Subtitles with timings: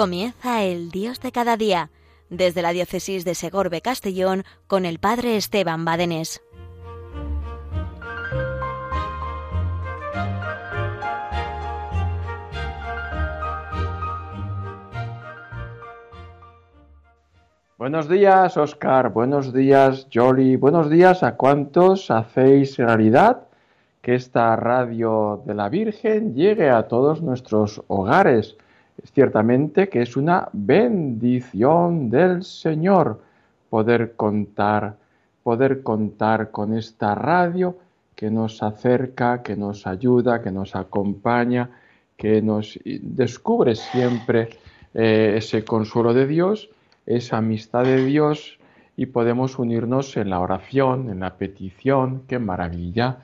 [0.00, 1.90] Comienza el Dios de cada día,
[2.30, 6.40] desde la diócesis de Segorbe Castellón con el Padre Esteban Badenés.
[17.76, 19.12] Buenos días, Oscar.
[19.12, 20.56] Buenos días, Jolly.
[20.56, 23.48] Buenos días a cuantos hacéis realidad
[24.00, 28.56] que esta radio de la Virgen llegue a todos nuestros hogares
[29.04, 33.20] ciertamente que es una bendición del Señor
[33.68, 34.96] poder contar,
[35.42, 37.76] poder contar con esta radio
[38.14, 41.70] que nos acerca, que nos ayuda, que nos acompaña,
[42.16, 44.50] que nos descubre siempre
[44.92, 46.68] eh, ese consuelo de Dios,
[47.06, 48.58] esa amistad de Dios
[48.96, 52.24] y podemos unirnos en la oración, en la petición.
[52.28, 53.20] ¡Qué maravilla!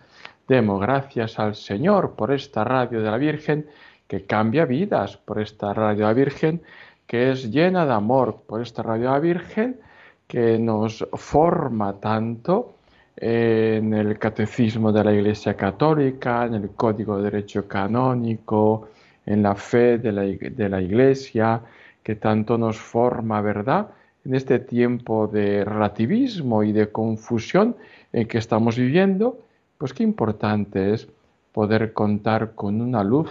[0.49, 3.67] Demos gracias al Señor por esta radio de la Virgen
[4.09, 6.63] que cambia vidas por esta radio Virgen,
[7.07, 9.81] que es llena de amor por esta radio Virgen,
[10.27, 12.75] que nos forma tanto
[13.17, 18.89] en el catecismo de la Iglesia Católica, en el Código de Derecho Canónico,
[19.25, 21.61] en la fe de la, de la Iglesia,
[22.03, 23.89] que tanto nos forma, ¿verdad?
[24.25, 27.77] En este tiempo de relativismo y de confusión
[28.13, 29.39] en que estamos viviendo,
[29.79, 31.09] pues qué importante es
[31.53, 33.31] poder contar con una luz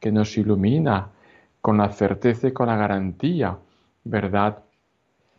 [0.00, 1.08] que nos ilumina
[1.60, 3.56] con la certeza y con la garantía,
[4.04, 4.58] ¿verdad?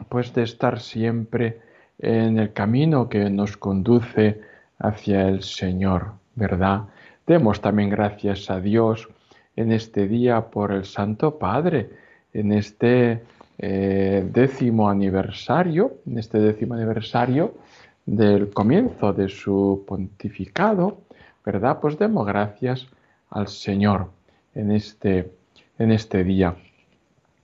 [0.08, 1.60] Pues de estar siempre
[2.00, 4.42] en el camino que nos conduce
[4.80, 6.84] hacia el Señor, ¿verdad?
[7.26, 9.10] Demos también gracias a Dios
[9.56, 11.90] en este día por el Santo Padre,
[12.34, 13.24] en este
[13.58, 17.56] eh, décimo aniversario, en este décimo aniversario
[18.06, 21.02] del comienzo de su pontificado,
[21.46, 21.80] ¿verdad?
[21.80, 22.88] Pues demos gracias
[23.30, 24.10] al Señor
[24.56, 25.32] en este,
[25.78, 26.56] en este día.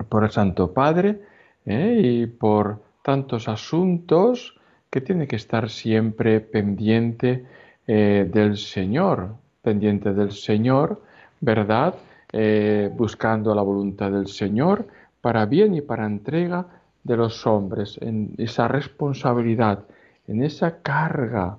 [0.09, 1.21] Por el Santo Padre
[1.65, 1.99] ¿eh?
[2.01, 4.55] y por tantos asuntos
[4.89, 7.45] que tiene que estar siempre pendiente
[7.87, 11.01] eh, del Señor, pendiente del Señor,
[11.41, 11.95] ¿verdad?
[12.31, 14.85] Eh, buscando la voluntad del Señor
[15.21, 16.65] para bien y para entrega
[17.03, 19.85] de los hombres, en esa responsabilidad,
[20.27, 21.57] en esa carga,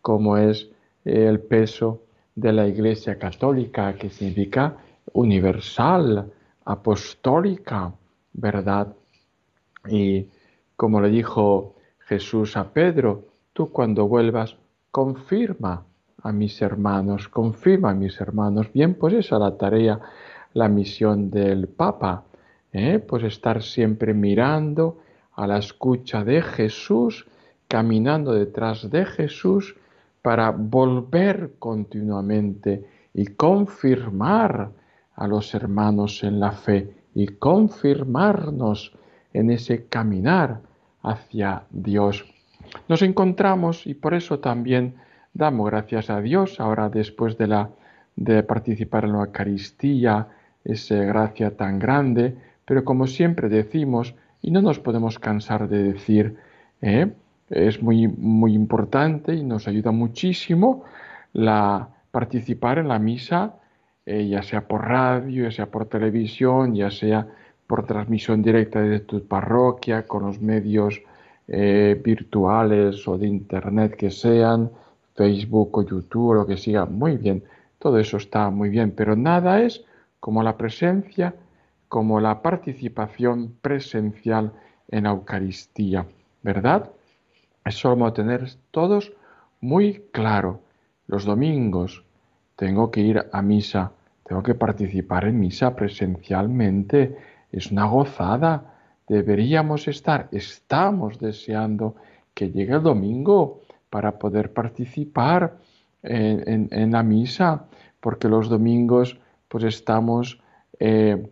[0.00, 0.70] como es
[1.04, 2.00] el peso
[2.40, 4.76] de la Iglesia Católica, que significa
[5.12, 6.32] universal,
[6.64, 7.92] apostólica,
[8.32, 8.94] ¿verdad?
[9.88, 10.26] Y
[10.76, 14.56] como le dijo Jesús a Pedro, tú cuando vuelvas,
[14.90, 15.84] confirma
[16.22, 18.72] a mis hermanos, confirma a mis hermanos.
[18.72, 20.00] Bien, pues esa es la tarea,
[20.54, 22.24] la misión del Papa,
[22.72, 22.98] ¿eh?
[22.98, 24.98] pues estar siempre mirando
[25.34, 27.26] a la escucha de Jesús,
[27.68, 29.76] caminando detrás de Jesús,
[30.22, 34.70] para volver continuamente y confirmar
[35.16, 38.92] a los hermanos en la fe y confirmarnos
[39.32, 40.60] en ese caminar
[41.02, 42.24] hacia Dios.
[42.88, 44.94] Nos encontramos y por eso también
[45.34, 47.70] damos gracias a Dios ahora después de la
[48.16, 50.28] de participar en la Eucaristía,
[50.64, 52.36] esa gracia tan grande,
[52.66, 56.36] pero como siempre decimos y no nos podemos cansar de decir,
[56.82, 57.12] ¿eh?
[57.50, 60.84] Es muy, muy importante y nos ayuda muchísimo
[61.32, 63.56] la, participar en la misa,
[64.06, 67.26] eh, ya sea por radio, ya sea por televisión, ya sea
[67.66, 71.00] por transmisión directa de tu parroquia, con los medios
[71.48, 74.70] eh, virtuales o de internet que sean,
[75.14, 77.44] Facebook o YouTube lo que siga, muy bien,
[77.78, 79.84] todo eso está muy bien, pero nada es
[80.18, 81.34] como la presencia,
[81.88, 84.52] como la participación presencial
[84.88, 86.06] en la Eucaristía,
[86.42, 86.90] ¿verdad?
[87.64, 89.12] A tener todos
[89.60, 90.60] muy claro.
[91.06, 92.04] Los domingos
[92.56, 93.92] tengo que ir a misa,
[94.24, 97.16] tengo que participar en misa presencialmente.
[97.52, 98.74] Es una gozada.
[99.08, 101.96] Deberíamos estar, estamos deseando
[102.34, 103.60] que llegue el domingo
[103.90, 105.56] para poder participar
[106.02, 107.66] en, la misa,
[108.00, 109.18] porque los domingos
[109.48, 110.40] pues estamos,
[110.78, 111.28] eh,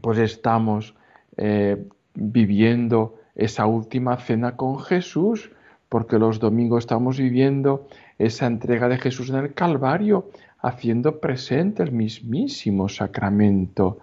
[0.00, 0.94] pues estamos
[1.36, 5.50] eh, viviendo esa última cena con Jesús,
[5.88, 7.86] porque los domingos estamos viviendo
[8.18, 10.28] esa entrega de Jesús en el Calvario,
[10.60, 13.98] haciendo presente el mismísimo sacramento,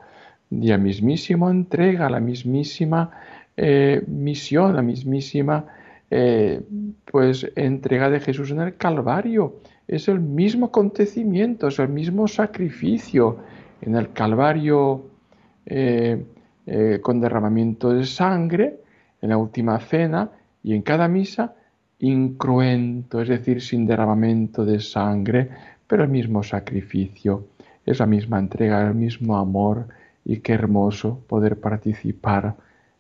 [0.52, 3.10] y la mismísima entrega, la mismísima
[3.56, 5.66] eh, misión, la mismísima
[6.10, 6.62] eh,
[7.06, 9.56] pues entrega de Jesús en el Calvario.
[9.88, 13.38] Es el mismo acontecimiento, es el mismo sacrificio.
[13.82, 15.06] En el Calvario
[15.66, 16.26] eh,
[17.02, 18.81] con derramamiento de sangre,
[19.22, 20.30] en la última cena
[20.64, 21.56] y en cada misa
[22.00, 25.50] incruento, es decir, sin derramamiento de sangre,
[25.88, 27.48] pero el mismo sacrificio,
[27.86, 29.88] es la misma entrega, el mismo amor,
[30.26, 32.56] y qué hermoso poder participar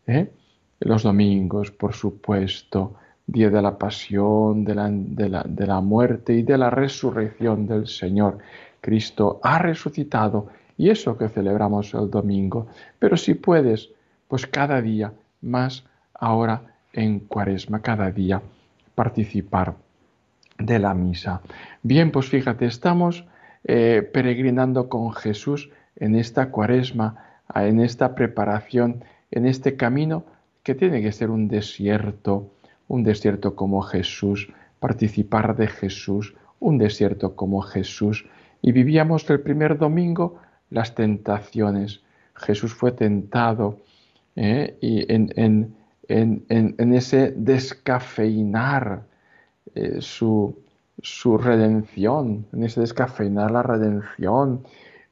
[0.07, 0.31] ¿eh?
[0.79, 2.95] los domingos, por supuesto,
[3.25, 8.39] día de la pasión, de la, de la muerte y de la resurrección del Señor.
[8.81, 10.47] Cristo ha resucitado
[10.77, 12.67] y eso que celebramos el domingo.
[12.97, 13.89] Pero si puedes,
[14.27, 15.85] pues cada día, más
[16.21, 16.61] ahora
[16.93, 18.41] en cuaresma, cada día
[18.95, 19.75] participar
[20.57, 21.41] de la misa.
[21.83, 23.25] Bien, pues fíjate, estamos
[23.65, 30.23] eh, peregrinando con Jesús en esta cuaresma, en esta preparación, en este camino
[30.63, 32.51] que tiene que ser un desierto,
[32.87, 38.25] un desierto como Jesús, participar de Jesús, un desierto como Jesús.
[38.61, 40.37] Y vivíamos el primer domingo
[40.69, 42.01] las tentaciones.
[42.35, 43.79] Jesús fue tentado
[44.35, 44.77] ¿eh?
[44.81, 45.75] y en, en,
[46.07, 49.03] ese descafeinar
[49.75, 50.57] eh, su,
[51.01, 54.63] su redención, en ese descafeinar la redención.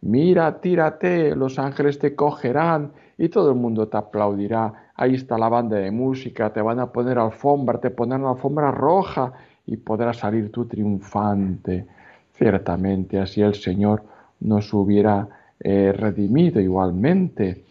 [0.02, 4.92] Mira, tírate, los ángeles te cogerán y todo el mundo te aplaudirá.
[4.96, 9.34] Ahí está la banda de música, te van a poner alfombra, te ponen alfombra roja
[9.66, 11.86] y podrás salir tú triunfante.
[12.34, 14.04] Ciertamente así el Señor
[14.40, 15.28] nos hubiera
[15.60, 17.66] eh, redimido igualmente,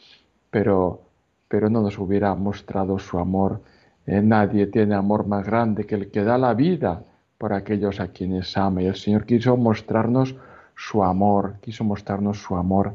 [0.50, 1.00] pero,
[1.49, 3.62] pero no nos hubiera mostrado su amor.
[4.06, 7.03] Eh, nadie tiene amor más grande que el que da la vida
[7.37, 8.83] por aquellos a quienes ama.
[8.83, 10.37] Y el Señor quiso mostrarnos
[10.77, 12.95] su amor, quiso mostrarnos su amor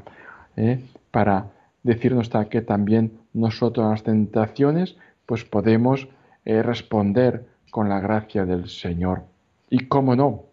[0.55, 1.47] eh, para
[1.83, 4.95] decirnos que también nosotros a las tentaciones
[5.25, 6.07] pues podemos
[6.45, 9.23] responder con la gracia del Señor.
[9.69, 10.44] Y cómo no,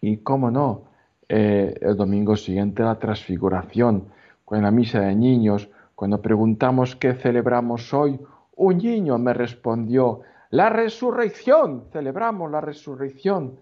[0.00, 0.82] y cómo no,
[1.28, 4.04] eh, el domingo siguiente la transfiguración,
[4.44, 8.18] con la misa de niños, cuando preguntamos qué celebramos hoy,
[8.56, 10.20] un niño me respondió,
[10.50, 13.58] la resurrección, celebramos la resurrección.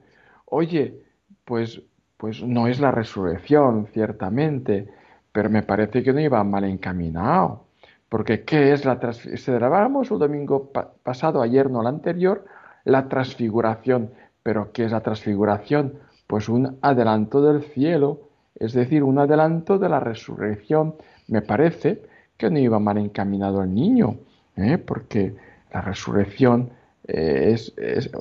[0.47, 1.03] Oye,
[1.45, 1.83] pues,
[2.17, 4.89] pues no es la resurrección, ciertamente,
[5.33, 7.65] pero me parece que no iba mal encaminado.
[8.09, 9.45] Porque ¿qué es la transfiguración?
[9.45, 10.71] Celebramos el domingo
[11.03, 12.45] pasado, ayer, no el anterior,
[12.85, 14.11] la transfiguración.
[14.43, 15.99] Pero ¿qué es la transfiguración?
[16.33, 20.95] pues un adelanto del cielo, es decir, un adelanto de la resurrección.
[21.29, 22.05] Me parece
[22.43, 24.17] que no iba mal encaminado el niño,
[24.57, 24.77] ¿eh?
[24.77, 25.37] porque
[25.73, 26.71] la resurrección
[27.07, 27.73] eh, es,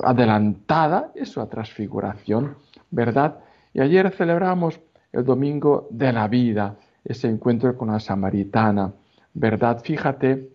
[0.04, 2.56] adelantada, es una transfiguración,
[2.92, 3.40] ¿verdad?
[3.74, 4.80] Y ayer celebramos
[5.12, 8.94] el domingo de la vida, ese encuentro con la samaritana,
[9.34, 9.82] ¿verdad?
[9.84, 10.50] Fíjate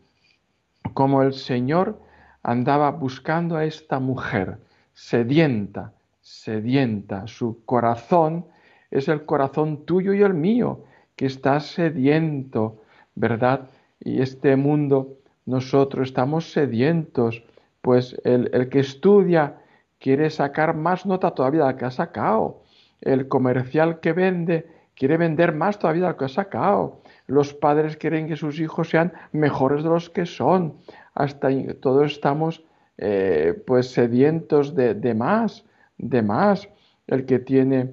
[0.95, 2.01] cómo el Señor
[2.45, 4.59] andaba buscando a esta mujer
[4.95, 7.27] sedienta, sedienta.
[7.27, 8.47] Su corazón
[8.93, 10.85] es el corazón tuyo y el mío,
[11.17, 12.83] que está sediento,
[13.17, 13.69] ¿verdad?
[13.99, 17.43] Y este mundo, nosotros estamos sedientos,
[17.81, 19.57] pues el, que estudia
[19.99, 22.63] quiere sacar más nota todavía de la que ha sacado.
[23.01, 27.01] El comercial que vende quiere vender más todavía de lo que ha sacado.
[27.27, 30.77] Los padres quieren que sus hijos sean mejores de los que son.
[31.15, 31.49] Hasta
[31.81, 32.63] todos estamos
[32.99, 35.65] eh, pues sedientos de, de más
[35.99, 36.69] de más.
[37.07, 37.93] El que tiene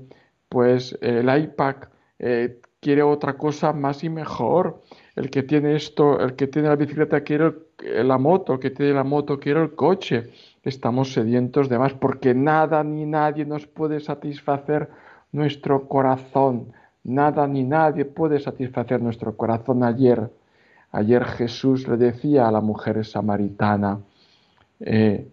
[0.49, 1.75] pues el iPad
[2.19, 4.81] eh, quiere otra cosa más y mejor.
[5.15, 7.53] El que tiene esto, el que tiene la bicicleta quiere
[8.03, 10.32] la moto, el que tiene la moto quiere el coche.
[10.63, 14.89] Estamos sedientos de más porque nada ni nadie nos puede satisfacer
[15.32, 16.74] nuestro corazón.
[17.03, 19.84] Nada ni nadie puede satisfacer nuestro corazón.
[19.84, 20.32] Ayer,
[20.91, 24.00] ayer Jesús le decía a la mujer samaritana,
[24.79, 25.27] eh,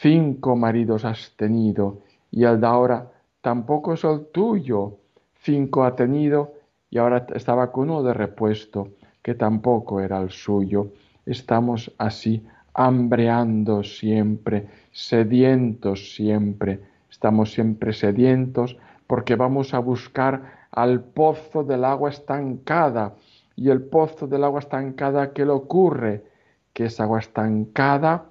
[0.00, 3.10] cinco maridos has tenido y el de ahora
[3.40, 4.98] tampoco es el tuyo.
[5.40, 6.52] Cinco ha tenido
[6.90, 8.90] y ahora estaba con uno de repuesto
[9.28, 10.92] que tampoco era el suyo.
[11.26, 16.80] Estamos así hambreando siempre, sedientos siempre.
[17.10, 23.16] Estamos siempre sedientos porque vamos a buscar al pozo del agua estancada.
[23.54, 26.24] Y el pozo del agua estancada, ¿qué le ocurre?
[26.72, 28.30] Que esa agua estancada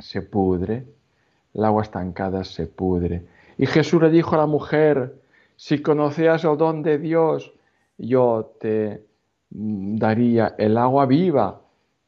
[0.00, 0.86] se pudre,
[1.54, 3.24] el agua estancada se pudre.
[3.58, 5.22] Y Jesús le dijo a la mujer,
[5.54, 7.52] si conocías el don de Dios,
[7.96, 9.05] yo te
[9.50, 11.60] daría el agua viva,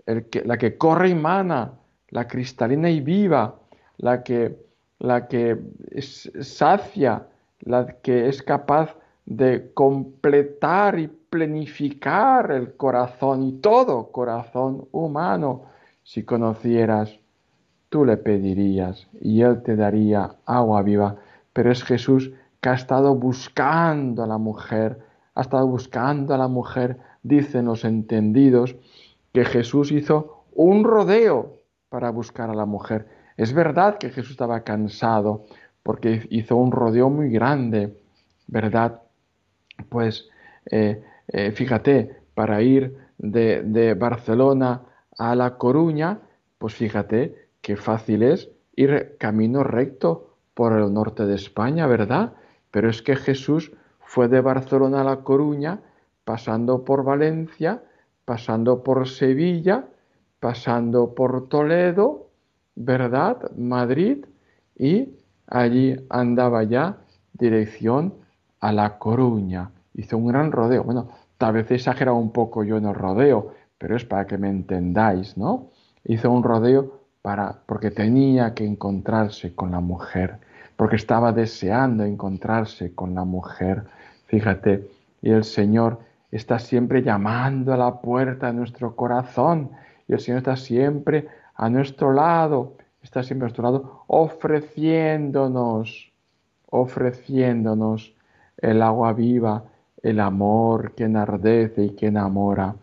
[0.07, 1.73] la que corre y mana,
[2.11, 3.55] la cristalina y viva,
[3.99, 4.57] la que,
[4.99, 5.59] la que
[5.91, 7.27] es sacia,
[7.61, 15.65] la que es capaz de completar y plenificar el corazón y todo corazón humano.
[16.03, 17.19] Si conocieras
[17.89, 21.17] tú le pedirías y él te daría agua viva.
[21.53, 22.31] Pero es Jesús
[22.61, 24.99] que ha estado buscando a la mujer,
[25.35, 28.77] ha estado buscando a la mujer, dicen los entendidos,
[29.33, 31.59] que Jesús hizo un rodeo
[31.89, 33.07] para buscar a la mujer.
[33.37, 35.45] Es verdad que Jesús estaba cansado
[35.83, 37.97] porque hizo un rodeo muy grande,
[38.47, 39.03] ¿verdad?
[39.89, 40.29] Pues
[40.71, 44.83] eh, eh, fíjate, para ir de, de Barcelona
[45.19, 46.21] a La Coruña,
[46.59, 52.33] pues fíjate qué fácil es ir camino recto por el norte de España, ¿verdad?
[52.71, 55.81] Pero es que Jesús fue de Barcelona a La Coruña,
[56.29, 57.83] pasando por Valencia,
[58.27, 59.87] pasando por Sevilla,
[60.41, 62.29] pasando por Toledo,
[62.75, 63.51] ¿verdad?
[63.57, 64.27] Madrid,
[64.77, 65.17] y
[65.47, 66.99] allí andaba ya
[67.33, 68.13] dirección
[68.61, 69.71] a La Coruña.
[69.95, 70.85] Hizo un gran rodeo.
[70.85, 71.09] Bueno,
[71.39, 74.51] tal vez he exagerado un poco yo en el rodeo, pero es para que me
[74.51, 75.71] entendáis, ¿no?
[76.05, 80.37] Hizo un rodeo para, porque tenía que encontrarse con la mujer,
[80.77, 83.85] porque estaba deseando encontrarse con la mujer.
[84.27, 84.91] Fíjate,
[85.23, 89.71] y el Señor está siempre llamando a la puerta de nuestro corazón,
[90.07, 96.13] y el Señor está siempre a nuestro lado, está siempre a nuestro lado, ofreciéndonos,
[96.71, 98.15] ofreciéndonos
[98.59, 99.65] el agua viva,
[100.03, 102.77] el amor que enardece y que enamora.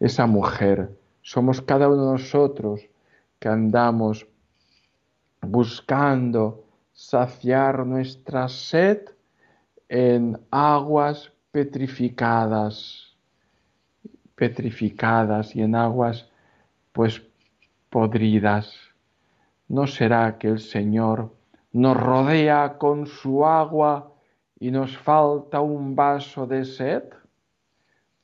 [0.00, 0.90] Esa mujer
[1.22, 2.80] somos cada uno de nosotros
[3.38, 4.26] que andamos
[5.40, 9.02] buscando saciar nuestra sed
[9.88, 13.16] en aguas petrificadas,
[14.34, 16.28] petrificadas y en aguas
[16.92, 17.22] pues
[17.90, 18.74] podridas.
[19.68, 21.32] ¿No será que el Señor
[21.72, 24.12] nos rodea con su agua
[24.58, 27.02] y nos falta un vaso de sed?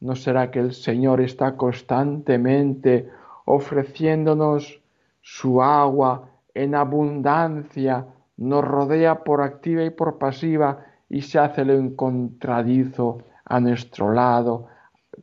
[0.00, 3.10] ¿No será que el Señor está constantemente
[3.44, 4.80] ofreciéndonos
[5.20, 10.84] su agua en abundancia, nos rodea por activa y por pasiva
[11.14, 14.66] y se hace el encontradizo a nuestro lado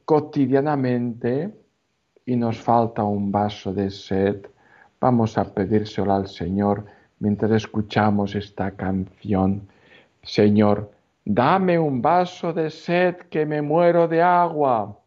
[0.05, 1.53] cotidianamente
[2.25, 4.37] y nos falta un vaso de sed?
[5.01, 6.85] Vamos a pedírselo al Señor
[7.19, 9.67] mientras escuchamos esta canción.
[10.23, 10.89] Señor,
[11.25, 14.97] dame un vaso de sed que me muero de agua.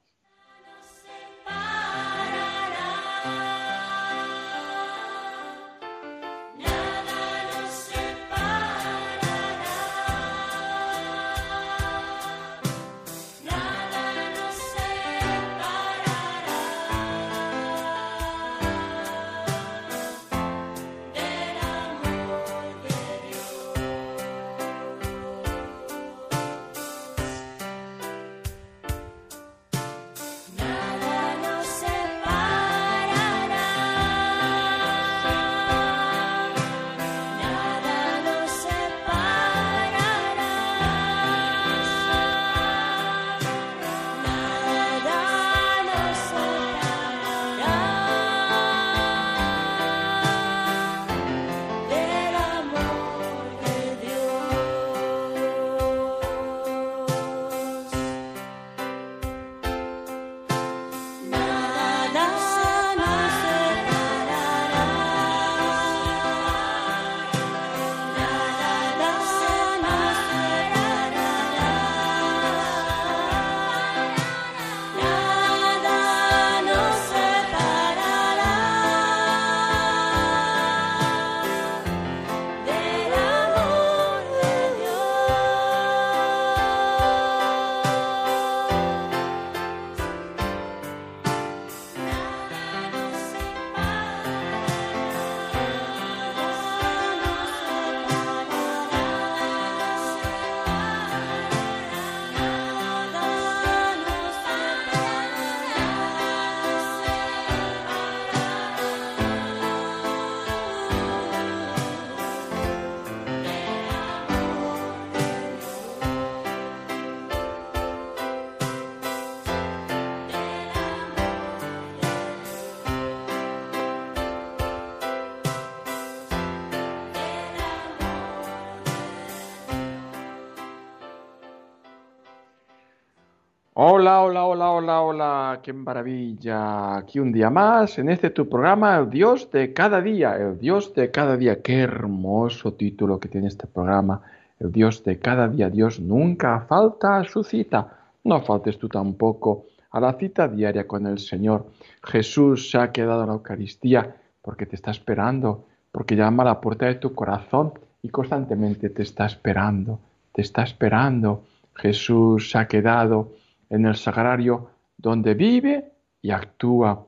[133.77, 136.97] Hola, hola, hola, hola, hola, qué maravilla.
[136.97, 140.95] Aquí un día más en este tu programa, El Dios de cada día, El Dios
[140.95, 141.61] de cada día.
[141.61, 144.23] Qué hermoso título que tiene este programa,
[144.61, 145.71] El Dios de cada día.
[145.71, 148.13] Dios nunca falta a su cita.
[148.23, 151.67] No faltes tú tampoco a la cita diaria con el Señor.
[152.05, 156.61] Jesús se ha quedado en la Eucaristía porque te está esperando, porque llama a la
[156.61, 159.99] puerta de tu corazón y constantemente te está esperando,
[160.31, 161.43] te está esperando.
[161.75, 163.31] Jesús se ha quedado
[163.75, 167.07] en el sagrario donde vive y actúa.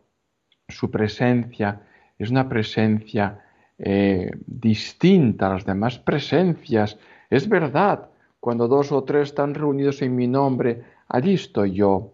[0.69, 1.81] Su presencia
[2.19, 3.41] es una presencia
[3.79, 6.99] eh, distinta a las demás presencias.
[7.31, 12.13] Es verdad, cuando dos o tres están reunidos en mi nombre, allí estoy yo.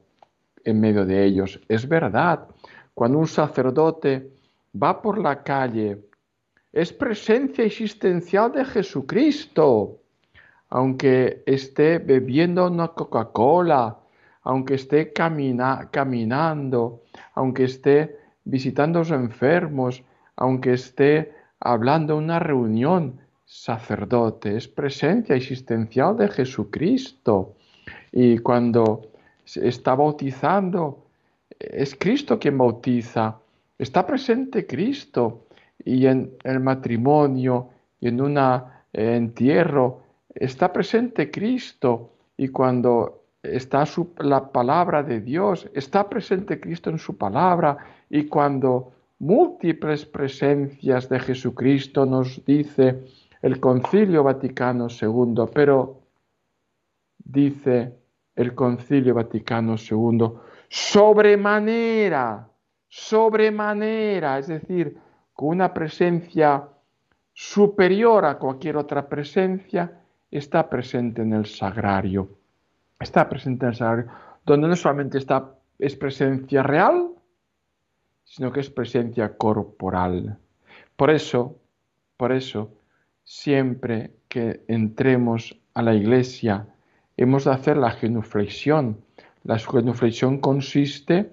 [0.65, 1.61] en medio de ellos.
[1.69, 2.47] Es verdad,
[2.95, 4.31] cuando un sacerdote
[4.81, 5.99] va por la calle,
[6.73, 9.99] es presencia existencial de Jesucristo,
[10.69, 14.02] aunque esté bebiendo una Coca-Cola,
[14.43, 17.03] aunque esté caminando,
[17.35, 20.03] aunque esté visitando a los enfermos,
[20.37, 27.55] aunque esté hablando en una reunión, sacerdote, es presencia existencial de Jesucristo.
[28.11, 29.03] Y cuando
[29.45, 31.05] está bautizando,
[31.59, 33.39] es Cristo quien bautiza,
[33.79, 35.47] está presente Cristo.
[35.85, 37.69] Y en el matrimonio
[38.01, 38.39] y en un
[38.93, 40.03] entierro,
[40.35, 42.11] está presente Cristo.
[42.37, 43.85] Y cuando está
[44.19, 47.77] la palabra de Dios, está presente Cristo en su palabra.
[48.09, 53.05] Y cuando múltiples presencias de Jesucristo nos dice
[53.41, 56.01] el Concilio Vaticano II, pero
[57.19, 57.99] dice
[58.37, 60.33] el Concilio Vaticano II,
[60.69, 62.49] sobremanera,
[62.89, 64.97] sobremanera, es decir,
[65.33, 66.69] con una presencia
[67.33, 72.42] superior a cualquier otra presencia, está presente en el sagrario.
[73.03, 74.11] Está presente en el sagrario,
[74.47, 77.11] donde no solamente está, es presencia real,
[78.23, 80.39] sino que es presencia corporal.
[80.95, 81.59] Por eso,
[82.17, 82.71] por eso,
[83.25, 86.67] siempre que entremos a la iglesia,
[87.17, 89.03] hemos de hacer la genuflexión.
[89.43, 91.33] La genuflexión consiste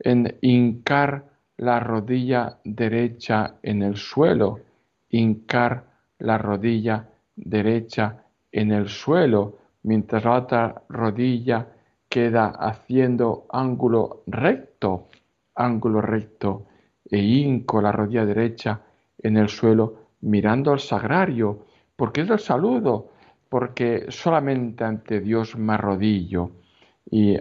[0.00, 1.24] en hincar
[1.56, 4.60] la rodilla derecha en el suelo,
[5.08, 5.84] hincar
[6.18, 11.68] la rodilla derecha en el suelo, mientras la otra rodilla
[12.08, 15.06] queda haciendo ángulo recto,
[15.54, 16.66] ángulo recto,
[17.08, 18.80] e hinco la rodilla derecha
[19.18, 23.10] en el suelo mirando al sagrario, porque es el saludo,
[23.48, 26.50] porque solamente ante Dios me arrodillo.
[27.08, 27.36] Y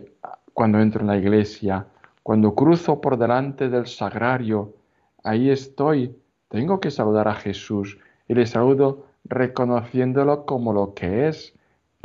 [0.54, 1.88] cuando entro en la iglesia,
[2.22, 4.76] cuando cruzo por delante del sagrario,
[5.24, 6.16] ahí estoy,
[6.48, 11.55] tengo que saludar a Jesús y le saludo reconociéndolo como lo que es,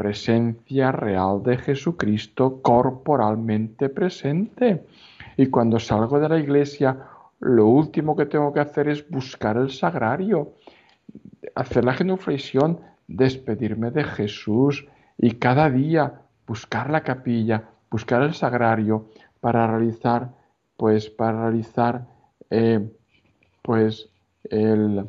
[0.00, 4.86] presencia real de Jesucristo corporalmente presente.
[5.36, 6.96] Y cuando salgo de la iglesia,
[7.38, 10.54] lo último que tengo que hacer es buscar el sagrario,
[11.54, 19.10] hacer la genuflexión, despedirme de Jesús y cada día buscar la capilla, buscar el sagrario
[19.38, 20.30] para realizar,
[20.78, 22.06] pues, para realizar,
[22.48, 22.90] eh,
[23.60, 24.08] pues,
[24.44, 25.04] el,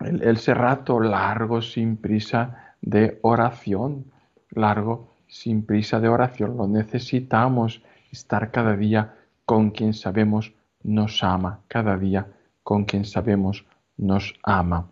[0.00, 4.04] el, el serrato largo sin prisa de oración,
[4.50, 6.56] largo sin prisa de oración.
[6.56, 9.14] Lo necesitamos estar cada día
[9.44, 12.26] con quien sabemos nos ama, cada día
[12.62, 13.64] con quien sabemos
[13.96, 14.90] nos ama.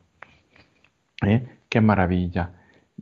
[1.23, 1.47] ¿Eh?
[1.69, 2.51] ¡Qué maravilla!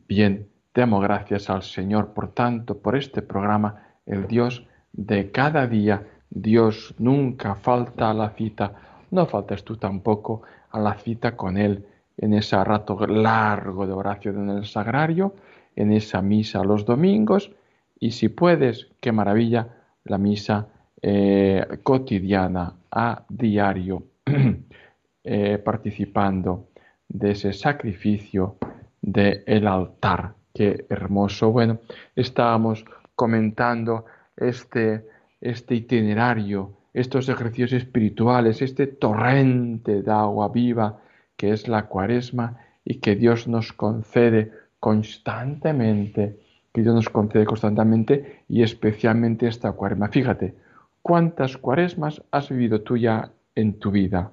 [0.08, 6.06] Bien, demos gracias al Señor por tanto, por este programa, el Dios de cada día.
[6.30, 8.72] Dios nunca falta a la cita,
[9.10, 11.86] no faltas tú tampoco a la cita con Él
[12.16, 15.34] en ese rato largo de oración en el sagrario,
[15.76, 17.50] en esa misa los domingos
[17.98, 19.68] y si puedes, qué maravilla,
[20.04, 20.68] la misa
[21.00, 24.04] eh, cotidiana, a diario,
[25.24, 26.68] eh, participando
[27.08, 28.56] de ese sacrificio
[29.00, 30.34] del altar.
[30.52, 31.50] Qué hermoso.
[31.50, 31.78] Bueno,
[32.14, 34.04] estábamos comentando
[34.36, 35.06] este,
[35.40, 41.00] este itinerario, estos ejercicios espirituales, este torrente de agua viva
[41.44, 46.40] que es la cuaresma y que Dios nos concede constantemente,
[46.72, 50.08] que Dios nos concede constantemente y especialmente esta cuaresma.
[50.08, 50.54] Fíjate,
[51.02, 54.30] ¿cuántas cuaresmas has vivido tú ya en tu vida?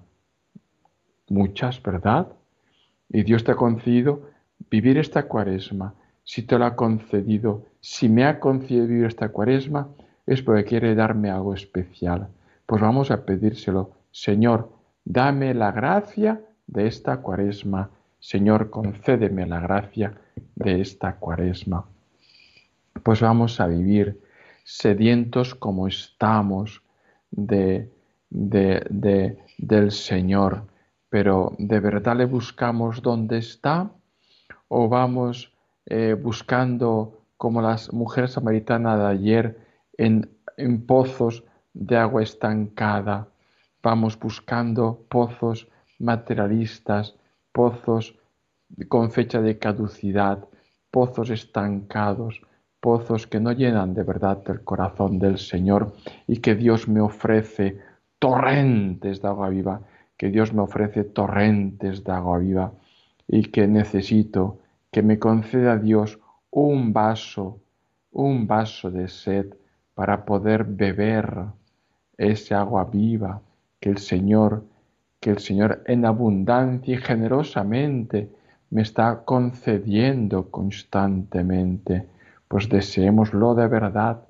[1.28, 2.30] Muchas, ¿verdad?
[3.10, 4.30] Y Dios te ha concedido
[4.70, 5.94] vivir esta cuaresma.
[6.24, 9.90] Si te lo ha concedido, si me ha concedido vivir esta cuaresma,
[10.26, 12.30] es porque quiere darme algo especial.
[12.66, 13.92] Pues vamos a pedírselo.
[14.12, 14.72] Señor,
[15.04, 16.40] dame la gracia
[16.72, 17.92] de esta cuaresma.
[18.20, 20.14] Señor, concédeme la gracia
[20.56, 21.86] de esta cuaresma.
[23.04, 24.20] Pues vamos a vivir
[24.64, 26.82] sedientos como estamos
[27.30, 27.92] de,
[28.30, 30.66] de, de, del Señor,
[31.10, 33.92] pero ¿de verdad le buscamos donde está?
[34.68, 35.54] ¿O vamos
[35.86, 39.60] eh, buscando, como las mujeres samaritanas de ayer,
[39.98, 43.28] en pozos de agua estancada?
[43.84, 45.68] Vamos buscando pozos
[46.02, 47.16] materialistas,
[47.52, 48.18] pozos
[48.88, 50.46] con fecha de caducidad,
[50.90, 52.42] pozos estancados,
[52.80, 55.94] pozos que no llenan de verdad el corazón del Señor
[56.28, 57.80] y que Dios me ofrece
[58.20, 59.82] torrentes de agua viva
[60.22, 62.74] que Dios me ofrece torrentes de agua viva
[63.28, 64.60] y que necesito
[64.92, 66.20] que me conceda Dios
[66.52, 67.60] un vaso,
[68.12, 69.48] un vaso de sed
[69.96, 71.46] para poder beber
[72.20, 73.42] ese agua viva
[73.80, 74.64] que el Señor,
[75.22, 78.30] que el Señor en abundancia y generosamente
[78.72, 82.08] me está concediendo constantemente.
[82.48, 84.24] Pues deseémoslo de verdad,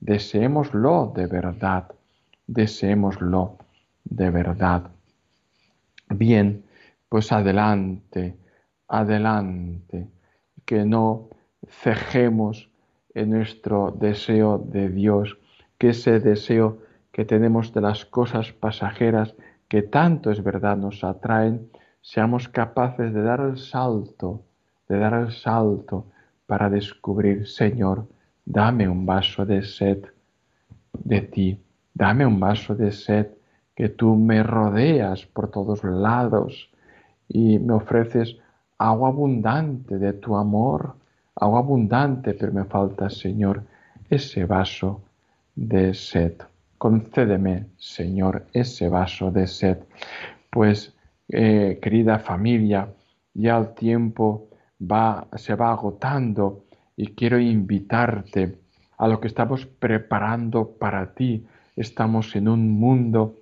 [0.00, 1.92] deseémoslo de verdad,
[2.46, 3.58] deseémoslo
[4.04, 4.90] de verdad.
[6.08, 6.64] Bien,
[7.10, 8.36] pues adelante,
[8.88, 10.08] adelante,
[10.64, 11.28] que no
[11.68, 12.70] cejemos
[13.14, 15.36] en nuestro deseo de Dios,
[15.76, 16.78] que ese deseo
[17.12, 19.34] que tenemos de las cosas pasajeras
[19.68, 24.42] que tanto es verdad nos atraen, seamos capaces de dar el salto,
[24.88, 26.06] de dar el salto
[26.46, 28.06] para descubrir, Señor,
[28.44, 30.06] dame un vaso de sed
[30.92, 31.60] de ti,
[31.92, 33.26] dame un vaso de sed
[33.74, 36.70] que tú me rodeas por todos lados
[37.28, 38.36] y me ofreces
[38.78, 40.94] agua abundante de tu amor,
[41.36, 43.62] agua abundante, pero me falta, Señor,
[44.08, 45.02] ese vaso
[45.54, 46.34] de sed.
[46.78, 49.78] Concédeme, Señor, ese vaso de sed.
[50.48, 50.94] Pues,
[51.28, 52.88] eh, querida familia,
[53.34, 54.48] ya el tiempo
[54.80, 56.64] va, se va agotando
[56.96, 58.58] y quiero invitarte
[58.96, 61.44] a lo que estamos preparando para ti.
[61.74, 63.40] Estamos en un mundo,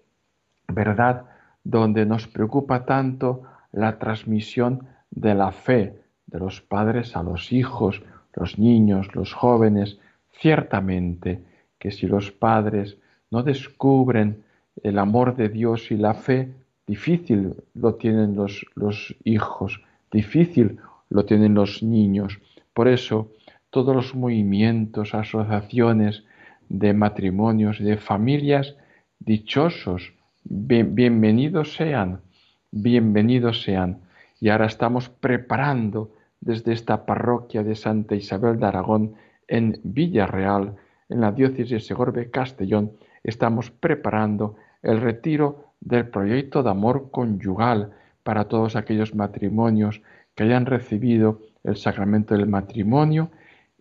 [0.68, 1.26] ¿verdad?,
[1.62, 8.02] donde nos preocupa tanto la transmisión de la fe de los padres a los hijos,
[8.34, 9.98] los niños, los jóvenes.
[10.30, 11.42] Ciertamente
[11.78, 12.98] que si los padres
[13.30, 14.44] no descubren
[14.82, 16.52] el amor de Dios y la fe,
[16.86, 19.80] difícil lo tienen los, hijos,
[20.12, 20.78] difícil
[21.10, 22.38] lo tienen los niños.
[22.72, 23.30] Por eso,
[23.70, 26.24] todos los movimientos, asociaciones
[26.68, 28.76] de matrimonios, de familias,
[29.18, 30.12] dichosos,
[30.44, 32.20] bienvenidos sean,
[32.70, 34.00] bienvenidos sean.
[34.40, 39.14] Y ahora estamos preparando desde esta parroquia de Santa Isabel de Aragón
[39.48, 40.76] en Villarreal,
[41.08, 42.92] en la diócesis de Segorbe Castellón,
[43.26, 47.90] estamos preparando el retiro del proyecto de amor conyugal
[48.22, 50.00] para todos aquellos matrimonios
[50.34, 53.30] que hayan recibido el sacramento del matrimonio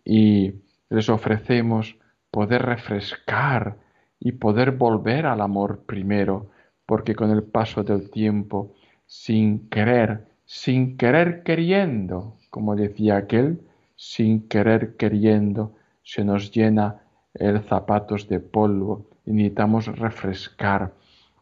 [0.04, 0.54] y
[0.90, 1.96] les ofrecemos
[2.32, 3.76] poder refrescar
[4.18, 6.50] y poder volver al amor primero,
[6.84, 8.74] porque con el paso del tiempo,
[9.06, 13.60] sin querer, sin querer queriendo, como decía aquel,
[13.94, 17.02] sin querer queriendo, se nos llena
[17.34, 20.92] el zapatos de polvo necesitamos refrescar.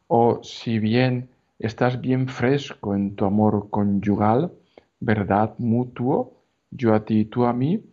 [0.09, 4.53] O si bien estás bien fresco en tu amor conyugal,
[5.01, 7.85] verdad mutuo, yo a ti y tú a mí,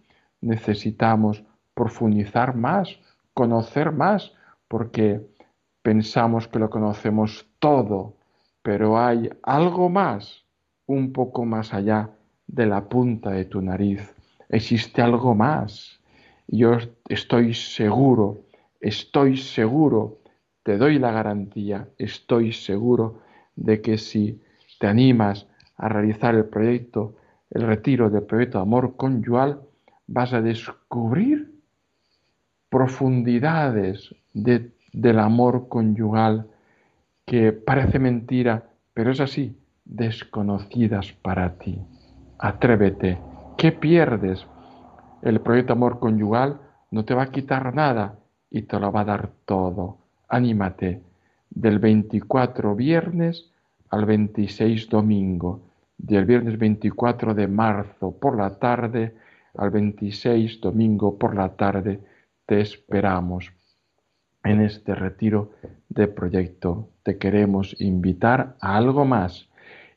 [0.42, 3.00] necesitamos profundizar más,
[3.34, 4.34] conocer más,
[4.68, 5.22] porque
[5.82, 8.16] pensamos que lo conocemos todo,
[8.62, 10.46] pero hay algo más,
[10.86, 12.10] un poco más allá
[12.48, 14.14] de la punta de tu nariz.
[14.50, 16.00] Existe algo más.
[16.48, 16.78] Yo
[17.08, 18.42] estoy seguro,
[18.82, 20.20] estoy seguro,
[20.64, 23.22] te doy la garantía, estoy seguro
[23.56, 24.42] de que si
[24.80, 27.16] te animas a realizar el proyecto,
[27.52, 29.62] el retiro del proyecto de amor conyugal,
[30.08, 31.52] vas a descubrir
[32.70, 36.48] profundidades del amor conyugal
[37.26, 41.80] que parece mentira, pero es así, desconocidas para ti.
[42.40, 43.20] Atrévete.
[43.58, 44.46] ¿Qué pierdes?
[45.22, 48.21] El proyecto de amor conyugal no te va a quitar nada
[48.52, 49.98] y te lo va a dar todo.
[50.28, 51.02] Anímate.
[51.50, 53.52] Del 24 viernes
[53.90, 59.16] al 26 domingo del viernes 24 de marzo por la tarde
[59.56, 62.00] al 26 domingo por la tarde,
[62.46, 63.52] te esperamos
[64.44, 65.52] en este retiro
[65.90, 66.90] de proyecto.
[67.04, 69.50] Te queremos invitar a algo más.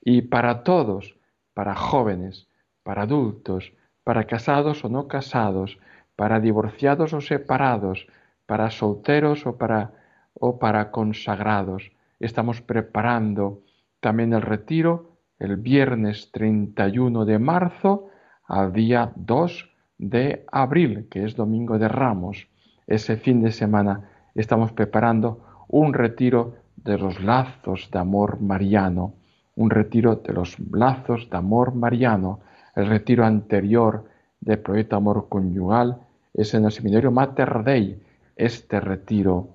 [0.02, 1.16] Y para todos,
[1.54, 2.48] para jóvenes,
[2.82, 5.78] para adultos, para casados o no casados,
[6.16, 8.06] para divorciados o separados,
[8.46, 9.92] para solteros o para,
[10.34, 13.60] o para consagrados, estamos preparando
[14.00, 18.08] también el retiro el viernes 31 de marzo
[18.46, 22.48] al día 2 de abril, que es Domingo de Ramos.
[22.86, 29.14] Ese fin de semana estamos preparando un retiro de los lazos de amor mariano,
[29.56, 32.40] un retiro de los lazos de amor mariano.
[32.74, 34.04] El retiro anterior
[34.40, 35.98] del proyecto Amor Conyugal
[36.34, 38.02] es en el seminario Mater Dei.
[38.36, 39.48] Este retiro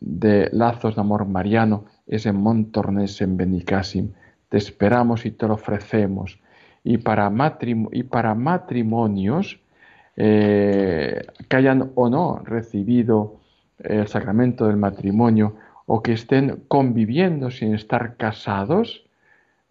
[0.00, 4.12] de lazos de amor mariano es en Montornés, en Benicassim
[4.52, 6.38] te esperamos y te lo ofrecemos.
[6.84, 7.32] Y para,
[7.92, 9.58] y para matrimonios
[10.14, 13.40] eh, que hayan o no recibido
[13.78, 15.56] el sacramento del matrimonio
[15.86, 19.06] o que estén conviviendo sin estar casados,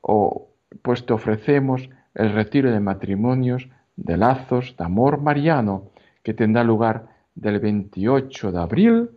[0.01, 0.47] o,
[0.81, 5.91] pues te ofrecemos el retiro de matrimonios de lazos de amor mariano
[6.23, 9.09] que tendrá lugar del 28 de abril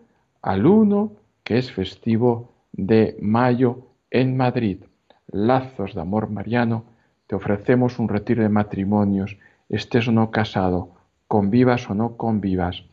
[0.42, 4.78] al 1, que es festivo de mayo en Madrid.
[5.28, 6.84] Lazos de amor mariano,
[7.26, 10.90] te ofrecemos un retiro de matrimonios, estés o no casado,
[11.26, 12.84] convivas o no convivas,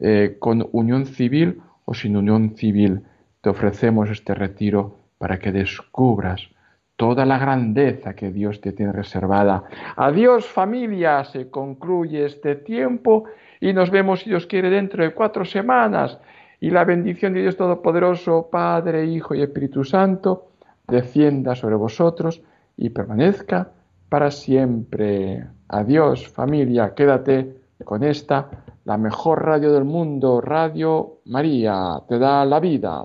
[0.00, 3.02] eh, con unión civil o sin unión civil.
[3.40, 6.48] Te ofrecemos este retiro para que descubras
[6.96, 9.64] toda la grandeza que Dios te tiene reservada.
[9.96, 13.24] Adiós familia, se concluye este tiempo
[13.60, 16.18] y nos vemos, si Dios quiere, dentro de cuatro semanas.
[16.60, 20.50] Y la bendición de Dios Todopoderoso, Padre, Hijo y Espíritu Santo,
[20.86, 22.42] descienda sobre vosotros
[22.76, 23.70] y permanezca
[24.08, 25.44] para siempre.
[25.68, 28.48] Adiós familia, quédate con esta,
[28.84, 33.04] la mejor radio del mundo, Radio María, te da la vida.